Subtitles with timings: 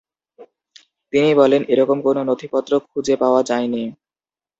[1.13, 3.83] তিনি বলেন, এরকম কোন নথি পত্র খোঁজে পাওয়া যায়নি।